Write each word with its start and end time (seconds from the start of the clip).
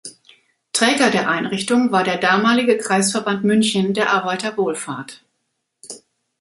Träger 0.73 1.11
der 1.11 1.29
Einrichtung 1.29 1.91
war 1.91 2.03
der 2.03 2.17
damalige 2.17 2.75
Kreisverband 2.79 3.43
München 3.43 3.93
der 3.93 4.11
Arbeiterwohlfahrt. 4.11 5.23